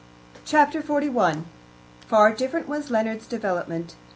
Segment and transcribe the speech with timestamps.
[0.45, 1.45] Chapter 41
[2.07, 3.93] Far different was Leonard's development.